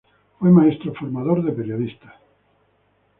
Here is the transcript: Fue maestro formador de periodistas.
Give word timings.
Fue 0.39 0.49
maestro 0.49 0.95
formador 0.95 1.43
de 1.43 1.51
periodistas. 1.51 2.15